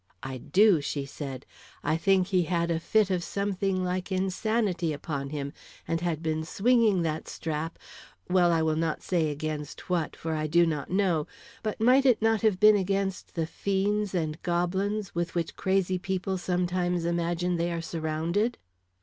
"I 0.23 0.39
do," 0.39 0.81
she 0.81 1.05
said. 1.05 1.45
"I 1.83 1.95
think 1.95 2.25
he 2.29 2.45
had 2.45 2.71
a 2.71 2.79
fit 2.79 3.11
of 3.11 3.23
something 3.23 3.83
like 3.83 4.11
insanity 4.11 4.93
upon 4.93 5.29
him, 5.29 5.53
and 5.87 6.01
had 6.01 6.23
been 6.23 6.43
swinging 6.43 7.03
that 7.03 7.27
strap 7.27 7.77
Well, 8.27 8.51
I 8.51 8.63
will 8.63 8.75
not 8.77 9.03
say 9.03 9.29
against 9.29 9.91
what, 9.91 10.15
for 10.15 10.33
I 10.33 10.47
do 10.47 10.65
not 10.65 10.89
know, 10.89 11.27
but 11.61 11.79
might 11.79 12.07
it 12.07 12.19
not 12.19 12.41
have 12.41 12.59
been 12.59 12.75
against 12.77 13.35
the 13.35 13.45
fiends 13.45 14.15
and 14.15 14.41
goblins 14.41 15.13
with 15.13 15.35
which 15.35 15.55
crazy 15.55 15.99
people 15.99 16.39
sometimes 16.39 17.05
imagine 17.05 17.57
they 17.57 17.71
are 17.71 17.79
surrounded?" 17.79 18.57